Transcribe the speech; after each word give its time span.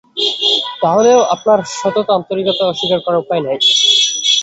তাহলেও 0.81 1.19
আপনার 1.33 1.59
সততা 1.73 2.11
আন্তরিকতাকে 2.17 2.69
অস্বীকার 2.71 2.99
করার 3.01 3.23
উপায় 3.23 3.41
নেই। 3.45 3.57